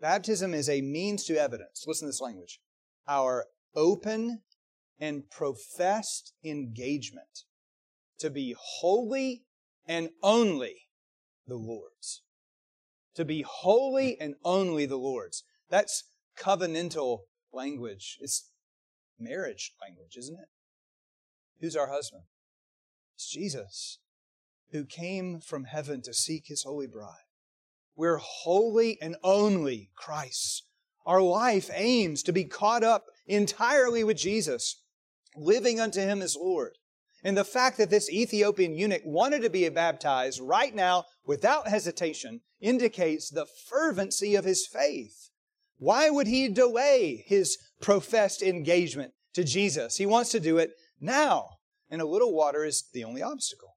[0.00, 1.84] Baptism is a means to evidence.
[1.86, 2.60] Listen to this language.
[3.08, 4.42] Our open
[4.98, 7.44] and professed engagement
[8.18, 9.44] to be wholly
[9.86, 10.88] and only
[11.46, 12.22] the Lord's.
[13.16, 15.42] To be wholly and only the Lord's.
[15.68, 16.04] That's
[16.38, 17.20] covenantal
[17.52, 18.18] language.
[18.20, 18.50] It's
[19.18, 20.48] marriage language, isn't it?
[21.60, 22.22] Who's our husband?
[23.20, 23.98] It's Jesus,
[24.70, 27.26] who came from heaven to seek his holy bride.
[27.94, 30.64] We're wholly and only Christ.
[31.04, 34.82] Our life aims to be caught up entirely with Jesus,
[35.36, 36.78] living unto Him as Lord.
[37.22, 42.40] And the fact that this Ethiopian eunuch wanted to be baptized right now without hesitation
[42.58, 45.28] indicates the fervency of his faith.
[45.76, 49.98] Why would he delay his professed engagement to Jesus?
[49.98, 51.58] He wants to do it now.
[51.90, 53.76] And a little water is the only obstacle.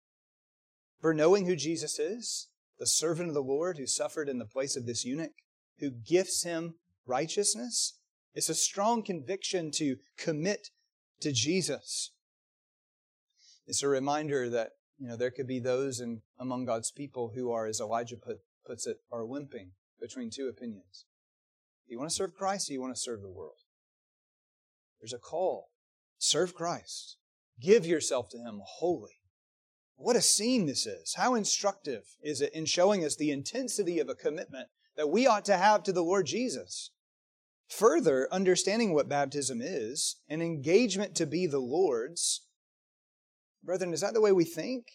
[1.02, 2.48] For knowing who Jesus is,
[2.80, 5.34] the servant of the Lord who suffered in the place of this eunuch,
[5.80, 7.98] who gifts him righteousness.
[8.34, 10.70] It's a strong conviction to commit
[11.22, 12.12] to Jesus.
[13.66, 17.52] It's a reminder that you know there could be those in, among God's people who
[17.52, 21.06] are, as Elijah put, puts it, are limping between two opinions.
[21.88, 23.58] Do you want to serve Christ or do you want to serve the world?
[25.00, 25.70] There's a call.
[26.18, 27.18] Serve Christ.
[27.62, 29.20] Give yourself to Him wholly.
[29.96, 31.14] What a scene this is.
[31.16, 35.46] How instructive is it in showing us the intensity of a commitment that we ought
[35.46, 36.92] to have to the Lord Jesus?
[37.70, 42.46] Further, understanding what baptism is, an engagement to be the Lord's.
[43.64, 44.86] Brethren, is that the way we think?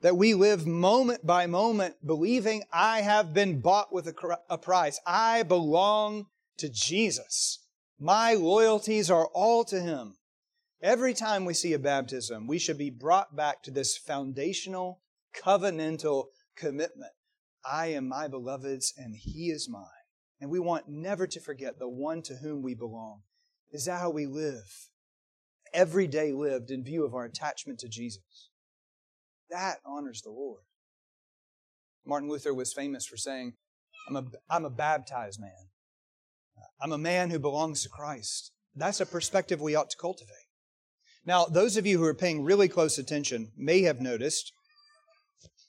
[0.00, 5.00] That we live moment by moment believing I have been bought with a, a price.
[5.06, 6.26] I belong
[6.58, 7.66] to Jesus.
[7.98, 10.16] My loyalties are all to Him.
[10.82, 15.00] Every time we see a baptism, we should be brought back to this foundational,
[15.32, 17.12] covenantal commitment.
[17.64, 19.84] I am my beloved's and he is mine.
[20.40, 23.22] And we want never to forget the one to whom we belong.
[23.70, 24.88] Is that how we live?
[25.72, 28.50] Every day lived in view of our attachment to Jesus.
[29.50, 30.62] That honors the Lord.
[32.04, 33.52] Martin Luther was famous for saying,
[34.08, 35.68] I'm a, I'm a baptized man.
[36.80, 38.50] I'm a man who belongs to Christ.
[38.74, 40.41] That's a perspective we ought to cultivate.
[41.24, 44.52] Now, those of you who are paying really close attention may have noticed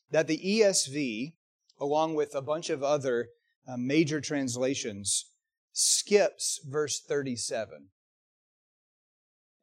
[0.09, 1.33] that the ESV,
[1.79, 3.29] along with a bunch of other
[3.67, 5.25] uh, major translations,
[5.71, 7.89] skips verse 37.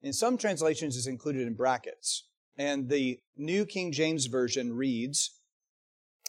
[0.02, 2.26] In some translations, it's included in brackets.
[2.56, 5.38] And the New King James Version reads,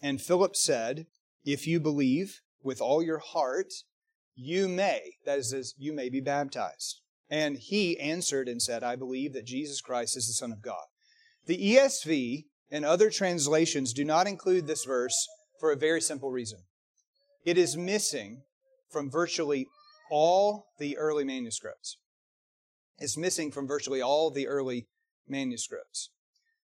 [0.02, 1.06] And Philip said,
[1.45, 3.74] If you believe with all your heart,
[4.36, 7.02] you may, that is, you may be baptized.
[7.32, 10.84] And he answered and said, I believe that Jesus Christ is the Son of God.
[11.46, 16.60] The ESV and other translations do not include this verse for a very simple reason.
[17.46, 18.44] It is missing
[18.91, 19.67] from virtually
[20.12, 21.98] all the early manuscripts.
[23.00, 24.88] It's missing from virtually all the early
[25.28, 26.10] manuscripts.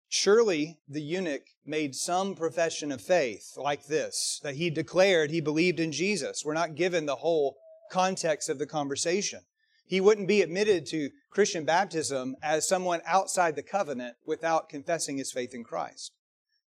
[0.10, 5.80] Surely the eunuch made some profession of faith like this, that he declared he believed
[5.80, 6.43] in Jesus.
[6.43, 7.58] We're not given the whole
[7.91, 9.41] context of the conversation.
[9.88, 15.32] He wouldn't be admitted to Christian baptism as someone outside the covenant without confessing his
[15.32, 16.12] faith in Christ.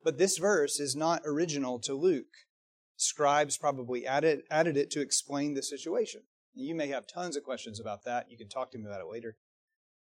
[0.04, 2.26] But this verse is not original to Luke.
[2.96, 6.22] Scribes probably added, added it to explain the situation.
[6.54, 8.32] You may have tons of questions about that.
[8.32, 9.38] You can talk to him about it later.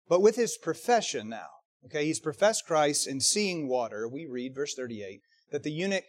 [0.08, 1.48] But with his profession now,
[1.86, 4.08] okay, he's professed Christ and seeing water.
[4.08, 6.06] We read, verse 38, that the eunuch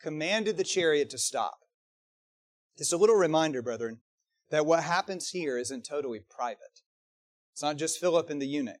[0.00, 1.58] commanded the chariot to stop.
[2.78, 3.98] Just a little reminder, brethren,
[4.50, 6.82] that what happens here isn't totally private.
[7.52, 8.80] It's not just Philip and the eunuch.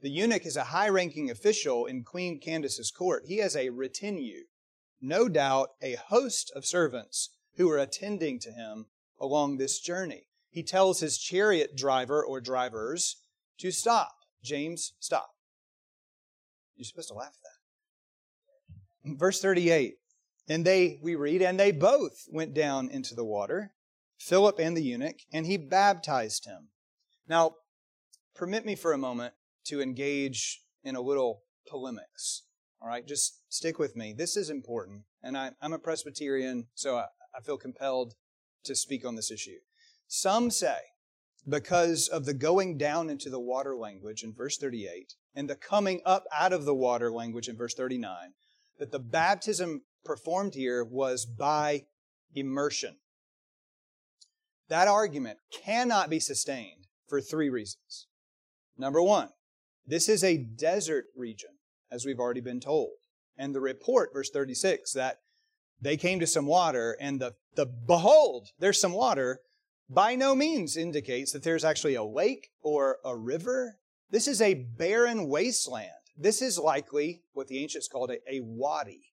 [0.00, 3.24] The eunuch is a high ranking official in Queen Candace's court.
[3.26, 4.44] He has a retinue,
[5.00, 8.86] no doubt a host of servants who are attending to him
[9.20, 10.24] along this journey.
[10.50, 13.16] He tells his chariot driver or drivers
[13.58, 14.12] to stop.
[14.42, 15.30] James, stop.
[16.74, 19.18] You're supposed to laugh at that.
[19.18, 19.94] Verse 38.
[20.48, 23.72] And they, we read, and they both went down into the water,
[24.22, 26.68] Philip and the eunuch, and he baptized him.
[27.28, 27.56] Now,
[28.36, 32.44] permit me for a moment to engage in a little polemics.
[32.80, 34.14] All right, just stick with me.
[34.16, 35.02] This is important.
[35.24, 37.06] And I, am a Presbyterian, so I,
[37.36, 38.14] I feel compelled
[38.62, 39.58] to speak on this issue.
[40.06, 40.78] Some say,
[41.48, 46.00] because of the going down into the water language in verse 38 and the coming
[46.06, 48.34] up out of the water language in verse 39,
[48.78, 51.86] that the baptism performed here was by
[52.36, 52.98] immersion.
[54.72, 58.06] That argument cannot be sustained for three reasons.
[58.78, 59.28] Number one,
[59.86, 61.50] this is a desert region,
[61.90, 62.92] as we've already been told.
[63.36, 65.18] And the report, verse 36, that
[65.78, 69.40] they came to some water, and the, the behold, there's some water,
[69.90, 73.76] by no means indicates that there's actually a lake or a river.
[74.10, 75.90] This is a barren wasteland.
[76.16, 79.12] This is likely what the ancients called a, a wadi,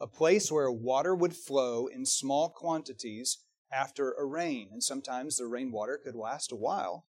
[0.00, 3.38] a place where water would flow in small quantities
[3.72, 4.68] after a rain.
[4.72, 7.06] And sometimes the rainwater could last a while.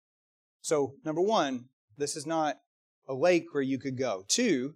[0.61, 1.65] So, number one,
[1.97, 2.57] this is not
[3.07, 4.23] a lake where you could go.
[4.27, 4.75] Two,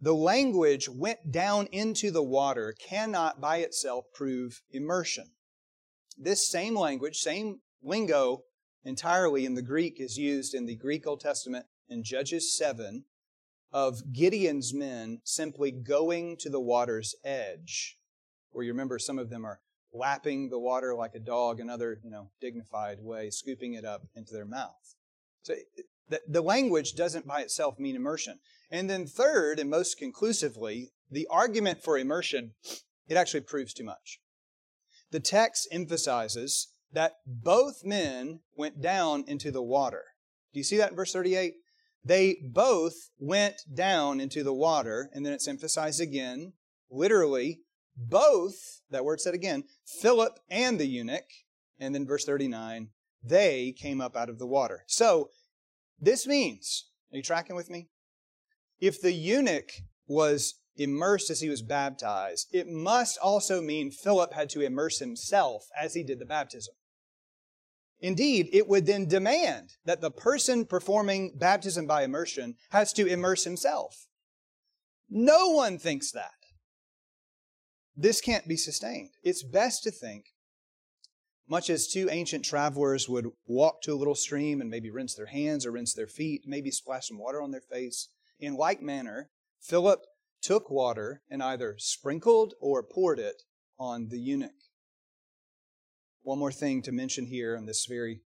[0.00, 5.30] the language went down into the water cannot by itself prove immersion.
[6.18, 8.42] This same language, same lingo
[8.84, 13.04] entirely in the Greek is used in the Greek Old Testament in Judges 7
[13.72, 17.98] of Gideon's men simply going to the water's edge.
[18.50, 19.60] Where you remember some of them are
[19.96, 24.32] lapping the water like a dog, another, you know, dignified way, scooping it up into
[24.32, 24.94] their mouth.
[25.42, 25.54] So
[26.08, 28.38] the, the language doesn't by itself mean immersion.
[28.70, 32.52] And then third, and most conclusively, the argument for immersion,
[33.08, 34.20] it actually proves too much.
[35.10, 40.02] The text emphasizes that both men went down into the water.
[40.52, 41.54] Do you see that in verse 38?
[42.04, 46.52] They both went down into the water, and then it's emphasized again,
[46.90, 47.60] literally,
[47.96, 51.28] both, that word said again, Philip and the eunuch,
[51.78, 52.90] and then verse 39,
[53.22, 54.84] they came up out of the water.
[54.86, 55.30] So,
[55.98, 57.88] this means, are you tracking with me?
[58.80, 59.70] If the eunuch
[60.06, 65.68] was immersed as he was baptized, it must also mean Philip had to immerse himself
[65.78, 66.74] as he did the baptism.
[68.00, 73.44] Indeed, it would then demand that the person performing baptism by immersion has to immerse
[73.44, 74.06] himself.
[75.08, 76.35] No one thinks that.
[77.96, 79.10] This can't be sustained.
[79.22, 80.26] It's best to think,
[81.48, 85.26] much as two ancient travelers would walk to a little stream and maybe rinse their
[85.26, 88.08] hands or rinse their feet, maybe splash some water on their face.
[88.38, 89.30] In like manner,
[89.60, 90.00] Philip
[90.42, 93.42] took water and either sprinkled or poured it
[93.78, 94.50] on the eunuch.
[96.22, 98.20] One more thing to mention here in this very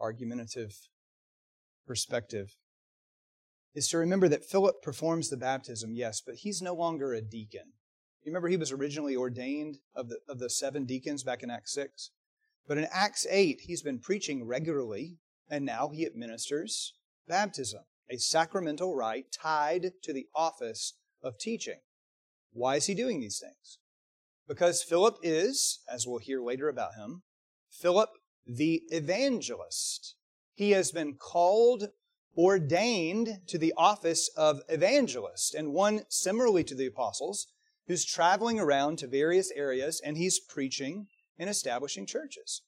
[0.00, 0.72] argumentative
[1.86, 2.56] perspective
[3.74, 7.72] is to remember that Philip performs the baptism, yes, but he's no longer a deacon.
[8.24, 11.74] You remember he was originally ordained of the, of the seven deacons back in Acts
[11.74, 12.10] 6?
[12.66, 15.18] But in Acts 8, he's been preaching regularly,
[15.50, 16.94] and now he administers
[17.28, 21.80] baptism, a sacramental rite tied to the office of teaching.
[22.52, 23.78] Why is he doing these things?
[24.48, 27.22] Because Philip is, as we'll hear later about him,
[27.70, 28.10] Philip
[28.46, 30.14] the evangelist.
[30.54, 31.88] He has been called,
[32.36, 37.48] ordained to the office of evangelist, and one similarly to the apostles,
[37.86, 41.06] who's traveling around to various areas and he's preaching
[41.38, 42.62] and establishing churches.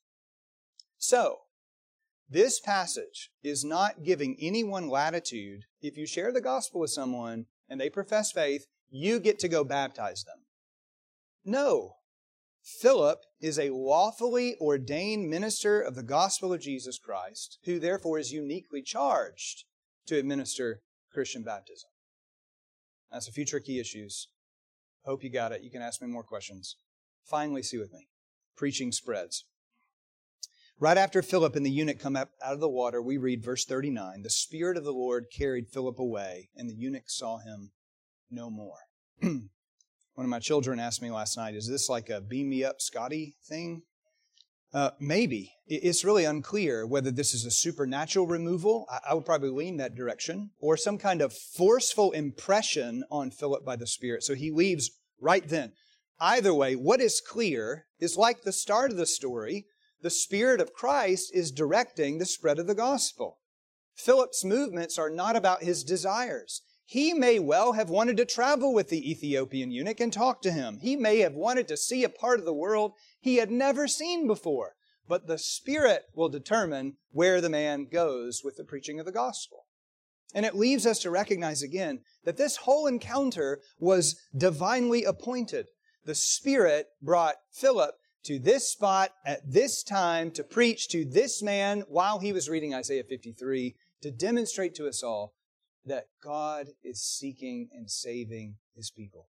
[0.99, 1.39] So,
[2.29, 5.63] this passage is not giving anyone latitude.
[5.81, 9.63] If you share the gospel with someone and they profess faith, you get to go
[9.63, 10.45] baptize them.
[11.45, 11.93] No.
[12.63, 18.33] Philip is a lawfully ordained minister of the gospel of Jesus Christ, who therefore is
[18.33, 19.65] uniquely charged
[20.07, 20.81] to administer
[21.13, 21.91] Christian baptism.
[23.13, 24.29] That's a few tricky issues.
[25.07, 25.63] Hope you got it.
[25.63, 26.77] You can ask me more questions.
[27.25, 28.09] Finally, see with me.
[28.57, 29.45] Preaching spreads.
[30.81, 33.65] Right after Philip and the eunuch come up out of the water, we read verse
[33.65, 37.71] 39 The Spirit of the Lord carried Philip away, and the eunuch saw him
[38.31, 38.79] no more.
[39.21, 39.49] One
[40.19, 43.37] of my children asked me last night, Is this like a beam me up Scotty
[43.49, 43.83] thing?
[44.73, 45.53] Uh, maybe.
[45.69, 50.51] It's really unclear whether this is a supernatural removal, I would probably lean that direction,
[50.61, 54.23] or some kind of forceful impression on Philip by the Spirit.
[54.23, 54.91] So he leaves
[55.21, 55.73] right then.
[56.21, 59.67] Either way, what is clear is like the start of the story,
[60.03, 63.39] the Spirit of Christ is directing the spread of the gospel.
[63.97, 66.63] Philip's movements are not about his desires.
[66.89, 70.79] He may well have wanted to travel with the Ethiopian eunuch and talk to him.
[70.81, 74.29] He may have wanted to see a part of the world he had never seen
[74.29, 74.77] before.
[75.09, 79.67] But the Spirit will determine where the man goes with the preaching of the gospel.
[80.33, 85.67] And it leaves us to recognize again that this whole encounter was divinely appointed.
[86.05, 91.85] The Spirit brought Philip to this spot at this time to preach to this man
[91.89, 95.36] while he was reading Isaiah 53 to demonstrate to us all
[95.87, 99.29] that God is seeking and saving his people.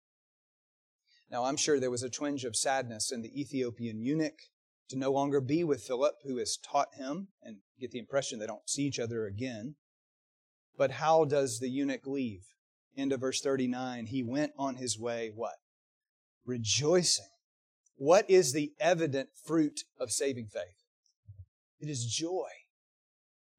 [1.30, 4.38] Now, I'm sure there was a twinge of sadness in the Ethiopian eunuch
[4.88, 8.46] to no longer be with Philip, who has taught him, and get the impression they
[8.46, 9.74] don't see each other again.
[10.78, 12.44] But how does the eunuch leave?
[12.96, 14.07] End of verse 39.
[14.07, 15.57] He went on his way, what?
[16.44, 17.26] Rejoicing.
[17.96, 20.84] What is the evident fruit of saving faith?
[21.80, 22.48] It is joy.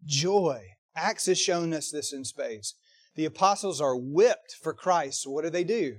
[0.06, 0.64] Joy.
[0.96, 2.76] Acts has shown us this in spades.
[3.18, 5.26] The apostles are whipped for Christ.
[5.26, 5.98] What do they do?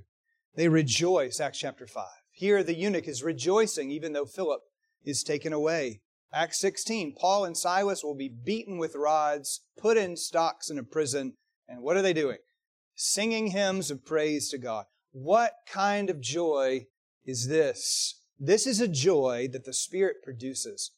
[0.55, 2.05] They rejoice, Acts chapter 5.
[2.31, 4.61] Here the eunuch is rejoicing even though Philip
[5.05, 6.01] is taken away.
[6.33, 10.85] Acts 16, Paul and Silas will be beaten with rods, put in stocks in a
[10.85, 11.35] prison,
[11.69, 12.39] and what are they doing?
[12.95, 14.85] Singing hymns of praise to God.
[15.11, 16.87] What kind of joy
[17.25, 18.21] is this?
[18.39, 20.93] This is a joy that the Spirit produces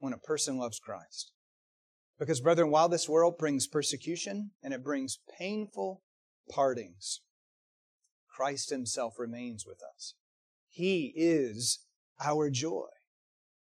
[0.00, 1.30] when a person loves Christ.
[2.20, 6.02] Because, brethren, while this world brings persecution and it brings painful
[6.50, 7.22] partings,
[8.28, 10.14] Christ Himself remains with us.
[10.68, 11.86] He is
[12.22, 12.88] our joy.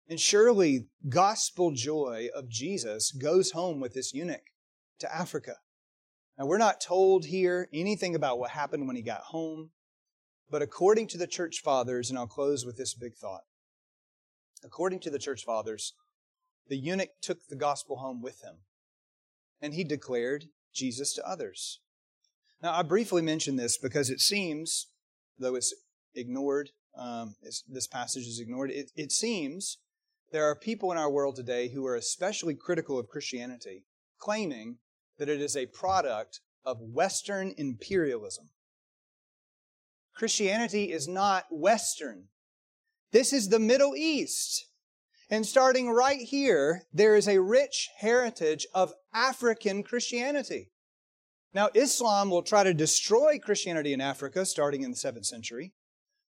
[0.06, 4.50] And surely, gospel joy of Jesus goes home with this eunuch
[4.98, 5.56] to Africa.
[6.38, 9.70] Now, we're not told here anything about what happened when he got home,
[10.50, 13.44] but according to the church fathers, and I'll close with this big thought.
[14.62, 15.94] According to the church fathers,
[16.68, 18.56] the eunuch took the gospel home with him,
[19.60, 21.80] and he declared Jesus to others.
[22.62, 24.88] Now, I briefly mention this because it seems,
[25.38, 25.74] though it's
[26.14, 29.78] ignored, um, it's, this passage is ignored, it, it seems
[30.30, 33.84] there are people in our world today who are especially critical of Christianity,
[34.18, 34.78] claiming
[35.18, 38.48] that it is a product of Western imperialism.
[40.14, 42.28] Christianity is not Western.
[43.10, 44.66] This is the Middle East.
[45.30, 50.70] And starting right here, there is a rich heritage of African Christianity.
[51.54, 55.72] Now, Islam will try to destroy Christianity in Africa starting in the 7th century.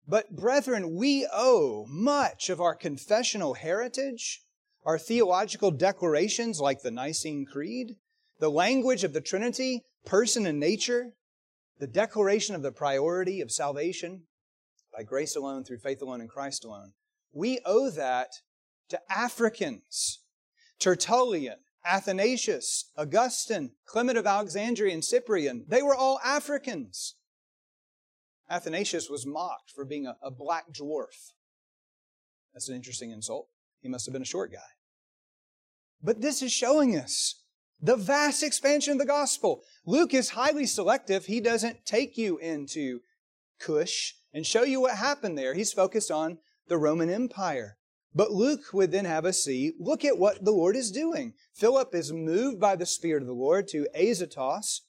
[0.07, 4.41] But, brethren, we owe much of our confessional heritage,
[4.83, 7.97] our theological declarations like the Nicene Creed,
[8.39, 11.13] the language of the Trinity, person and nature,
[11.79, 14.23] the declaration of the priority of salvation
[14.95, 16.93] by grace alone, through faith alone, in Christ alone.
[17.31, 18.29] We owe that
[18.91, 20.19] to Africans.
[20.79, 27.15] Tertullian, Athanasius, Augustine, Clement of Alexandria, and Cyprian, they were all Africans.
[28.49, 31.31] Athanasius was mocked for being a, a black dwarf.
[32.53, 33.47] That's an interesting insult.
[33.79, 34.59] He must have been a short guy.
[36.03, 37.43] But this is showing us
[37.81, 39.63] the vast expansion of the gospel.
[39.85, 41.25] Luke is highly selective.
[41.25, 42.99] He doesn't take you into
[43.59, 45.53] Cush and show you what happened there.
[45.53, 47.77] He's focused on the Roman Empire.
[48.13, 51.33] But Luke would then have us see, look at what the Lord is doing.
[51.53, 54.81] Philip is moved by the Spirit of the Lord to Azotus,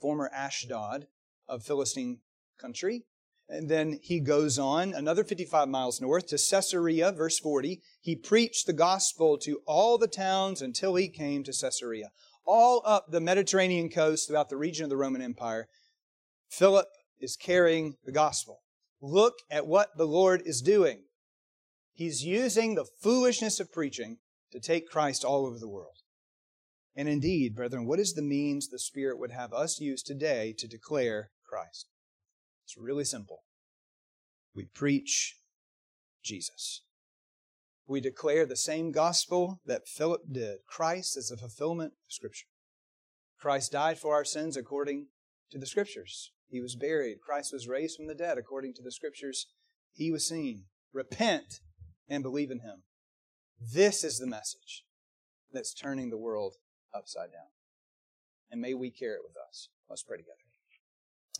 [0.00, 1.06] former Ashdod
[1.48, 2.18] of Philistine
[2.58, 3.04] country.
[3.48, 7.80] And then he goes on another 55 miles north to Caesarea, verse 40.
[8.00, 12.10] He preached the gospel to all the towns until he came to Caesarea.
[12.44, 15.68] All up the Mediterranean coast throughout the region of the Roman Empire,
[16.48, 16.88] Philip
[17.20, 18.62] is carrying the gospel.
[19.00, 21.02] Look at what the Lord is doing.
[22.02, 24.18] He's using the foolishness of preaching
[24.50, 25.98] to take Christ all over the world.
[26.96, 30.66] And indeed, brethren, what is the means the Spirit would have us use today to
[30.66, 31.86] declare Christ?
[32.64, 33.44] It's really simple.
[34.52, 35.36] We preach
[36.24, 36.82] Jesus.
[37.86, 40.56] We declare the same gospel that Philip did.
[40.66, 42.48] Christ is a fulfillment of Scripture.
[43.38, 45.06] Christ died for our sins according
[45.52, 46.32] to the Scriptures.
[46.48, 47.18] He was buried.
[47.24, 49.46] Christ was raised from the dead according to the Scriptures.
[49.92, 50.64] He was seen.
[50.92, 51.60] Repent
[52.12, 52.82] and believe in Him.
[53.58, 54.84] This is the message
[55.50, 56.56] that's turning the world
[56.94, 57.48] upside down.
[58.50, 59.70] And may we carry it with us.
[59.88, 60.36] Let's pray together.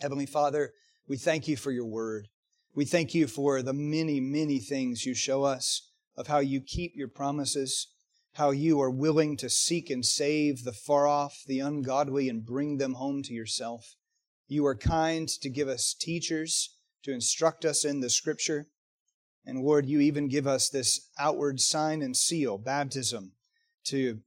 [0.01, 0.73] Heavenly Father,
[1.07, 2.29] we thank you for your word.
[2.75, 6.97] We thank you for the many, many things you show us of how you keep
[6.97, 7.89] your promises,
[8.35, 12.79] how you are willing to seek and save the far off, the ungodly, and bring
[12.79, 13.95] them home to yourself.
[14.49, 16.71] You are kind to give us teachers
[17.03, 18.69] to instruct us in the scripture.
[19.45, 23.33] And Lord, you even give us this outward sign and seal, baptism,
[23.85, 24.21] to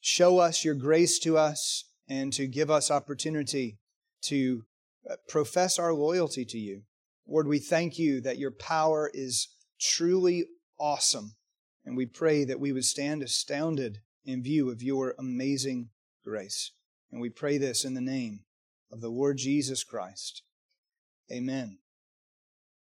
[0.00, 3.78] show us your grace to us and to give us opportunity
[4.22, 4.64] to
[5.08, 6.82] uh, profess our loyalty to you.
[7.26, 9.48] Lord, we thank you that your power is
[9.80, 10.46] truly
[10.78, 11.36] awesome.
[11.84, 15.90] And we pray that we would stand astounded in view of your amazing
[16.24, 16.72] grace.
[17.10, 18.40] And we pray this in the name
[18.92, 20.42] of the Lord Jesus Christ.
[21.32, 21.78] Amen.